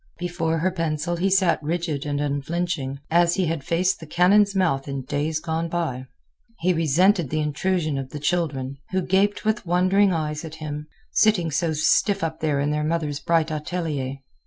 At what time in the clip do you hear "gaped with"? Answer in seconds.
9.03-9.63